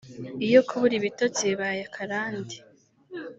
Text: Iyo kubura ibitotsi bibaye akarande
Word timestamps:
Iyo 0.47 0.59
kubura 0.67 0.93
ibitotsi 0.99 1.41
bibaye 1.49 1.81
akarande 1.87 2.55